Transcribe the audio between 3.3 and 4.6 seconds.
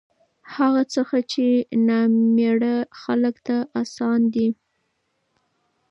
ته اسان دي